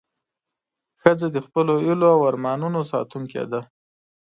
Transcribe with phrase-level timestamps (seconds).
[1.01, 3.61] ښځه د خپلو هیلو او ارمانونو ساتونکې ده.